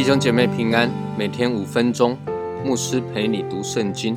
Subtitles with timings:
[0.00, 2.16] 弟兄姐妹平安，每天五分钟，
[2.64, 4.16] 牧师陪你读圣经。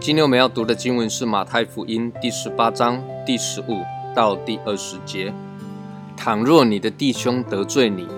[0.00, 3.82] 今天我们要读的经文是马太福音第十八章第十五
[4.16, 5.30] 到第二十节。
[6.16, 8.08] 倘若你的弟兄得罪你，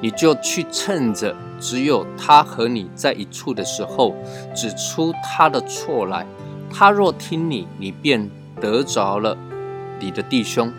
[0.00, 4.14] 你就去趁着只有他和你在一处的时候，
[4.54, 6.26] 指出他的错来。
[6.72, 9.36] 他若听你，你便得着了
[9.98, 10.70] 你的弟兄；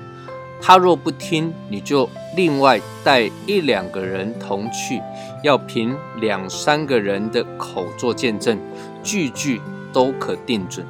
[0.62, 5.02] 他若不听，你就另外带一两个人同去，
[5.44, 8.60] 要凭两三个人的口做见证，
[9.04, 9.62] 句句。
[9.94, 10.88] 都可定准。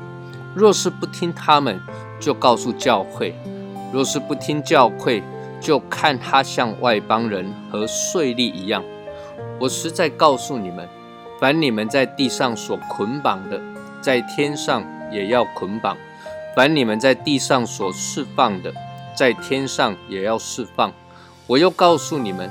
[0.54, 1.82] 若是不听他们，
[2.20, 3.34] 就告诉教会；
[3.92, 5.24] 若是不听教会，
[5.62, 8.84] 就看他像外邦人和税吏一样。
[9.60, 10.90] 我实在告诉你们，
[11.40, 13.62] 凡你们在地上所捆绑的，
[14.02, 15.96] 在天上也要捆绑；
[16.56, 18.74] 凡你们在地上所释放的，
[19.16, 20.92] 在天上也要释放。
[21.46, 22.50] 我又告诉你们，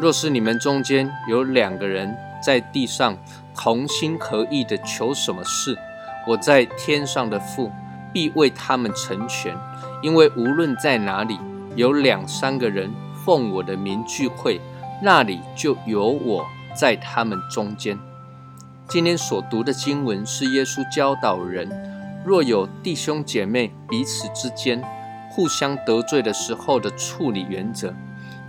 [0.00, 3.16] 若是你们中间有两个人在地上
[3.56, 5.76] 同心合意的求什么事，
[6.28, 7.72] 我在天上的父
[8.12, 9.56] 必为他们成全，
[10.00, 11.38] 因为无论在哪里
[11.74, 12.92] 有两三个人
[13.24, 14.60] 奉我的名聚会，
[15.02, 17.98] 那里就有我在他们中间。
[18.88, 21.68] 今天所读的经文是耶稣教导人，
[22.26, 24.82] 若有弟兄姐妹彼此之间
[25.30, 27.94] 互相得罪的时候的处理原则。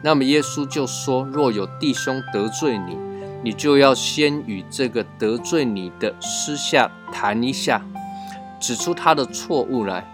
[0.01, 2.97] 那么耶稣就说：若有弟兄得罪你，
[3.41, 7.81] 你就要先与这个得罪你的私下谈一下，
[8.59, 10.05] 指出他的错误来。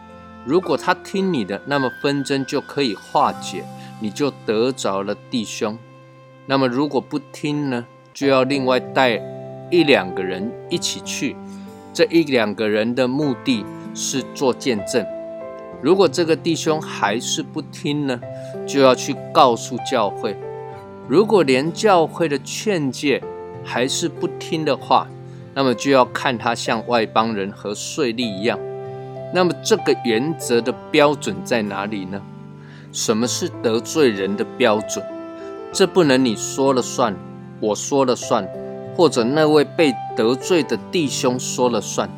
[0.46, 3.64] 如果他听你的，那么纷争就可以化解，
[4.00, 5.78] 你就得着了弟兄。
[6.46, 9.22] 那么如果不听呢，就要另外带
[9.70, 11.36] 一两个人一起去。
[11.94, 15.06] 这一两个人的目的是做见证。
[15.82, 18.20] 如果这个弟兄还是不听呢，
[18.66, 20.36] 就要去告诉教会。
[21.08, 23.22] 如果连教会的劝诫
[23.64, 25.08] 还是不听的话，
[25.54, 28.60] 那么就要看他像外邦人和税吏一样。
[29.34, 32.22] 那么这个原则的标准在哪里呢？
[32.92, 35.06] 什么是得罪人的标准？
[35.72, 37.16] 这不能你说了算，
[37.60, 38.48] 我说了算，
[38.96, 42.10] 或者那位被得罪的弟兄说了算。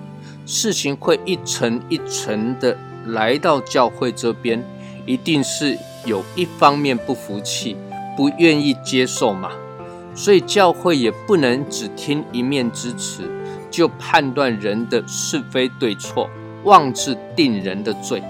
[0.46, 4.64] 事情会一层一层的来到教会这边，
[5.06, 7.76] 一定是有一方面不服气。
[8.18, 9.52] 不愿意接受嘛，
[10.14, 13.24] 所以教会也不能只听一面之词，
[13.72, 16.30] 就判断人的是非对错，
[16.64, 18.22] 妄自定人的罪。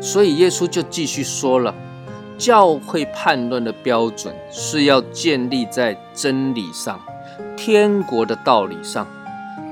[0.00, 1.74] 所以耶稣就继续说了，
[2.36, 7.00] 教会判断的标准是要建立在真理上，
[7.56, 9.06] 天国的道理上。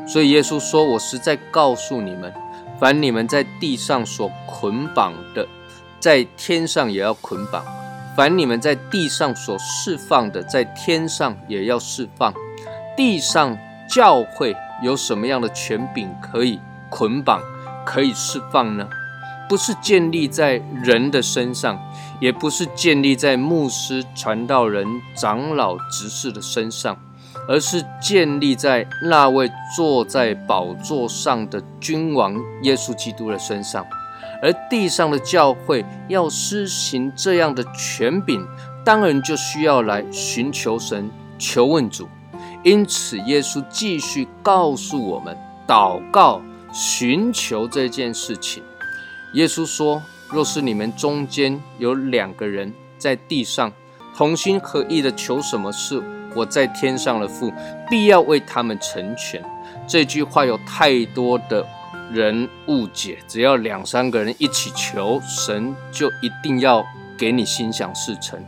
[0.06, 2.32] 所以耶稣说：“我实在告诉你们，
[2.80, 5.46] 凡你们在地上所捆绑的，
[6.00, 7.64] 在天上也要捆绑。”
[8.14, 12.34] 凡你们在地上所释放的，在天上也要释放。
[12.94, 13.56] 地上
[13.88, 16.60] 教会有什么样的权柄可以
[16.90, 17.40] 捆绑、
[17.84, 18.88] 可以释放呢？
[19.48, 21.78] 不是建立在人的身上，
[22.20, 26.96] 也不是建立在牧师、传道人、长老、执事的身上，
[27.46, 33.84] 而是建立在那位坐在宝座上的君王耶稣基督的身上。
[34.40, 38.44] 而地上的教会要施行这样的权柄，
[38.84, 42.08] 当然就需要来寻求神、求问主。
[42.64, 46.40] 因此，耶稣继续告诉我们：祷告、
[46.72, 48.62] 寻求这件事情。
[49.34, 50.02] 耶稣说
[50.32, 53.72] ：“若是你们中间有两个人在地上
[54.16, 56.02] 同心合意的求什么事，
[56.34, 57.52] 我在天上的父
[57.88, 59.42] 必要为他们成全。”
[59.86, 61.66] 这句话有太多的。
[62.12, 66.84] 人误解，只要两三个人一起求神，就一定要
[67.16, 68.38] 给你心想事成。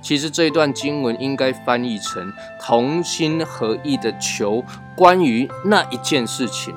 [0.00, 4.64] 其实这一段经文应该翻译成同心合意的求
[4.94, 6.72] 关于那一件事情。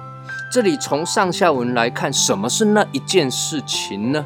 [0.52, 4.26] 这里从上下文来看，什么是那一件事情呢？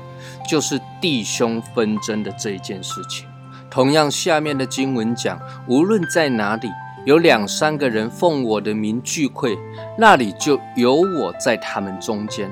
[0.49, 3.27] 就是弟兄纷争的这一件事情。
[3.69, 6.67] 同样，下面的经文讲，无论在哪里。
[7.05, 9.55] 有两三个人奉我的名聚会，
[9.95, 12.49] 那里就有我在他们中间。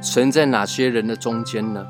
[0.00, 1.84] 神在哪些人的中间呢？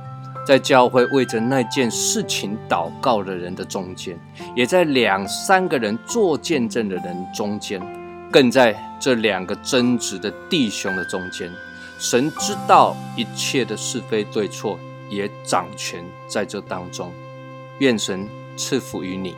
[0.46, 4.18] 在教会为着那件事情祷告的人的中间，
[4.56, 7.78] 也在两三个人做见证的人中间，
[8.30, 11.50] 更在这两个争执的弟兄的中间。
[11.98, 14.78] 神知道一切的是非对错，
[15.10, 17.12] 也掌权在这当中。
[17.80, 19.34] 愿神赐福于你。